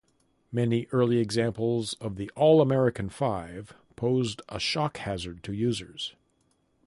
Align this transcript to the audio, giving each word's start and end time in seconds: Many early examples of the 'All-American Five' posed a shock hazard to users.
Many 0.51 0.87
early 0.91 1.19
examples 1.19 1.93
of 2.01 2.15
the 2.15 2.31
'All-American 2.35 3.09
Five' 3.09 3.75
posed 3.95 4.41
a 4.49 4.59
shock 4.59 4.97
hazard 4.97 5.43
to 5.43 5.53
users. 5.53 6.15